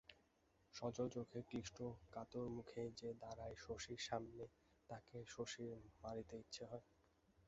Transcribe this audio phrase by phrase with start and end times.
[0.75, 1.77] সজল চোখে ক্লিষ্ট
[2.13, 4.45] কাতরমুখে যে দাড়ায় শশীর সামনে
[4.89, 5.69] তাকে শশীর
[6.03, 6.85] মারিতে ইচ্ছে হয়।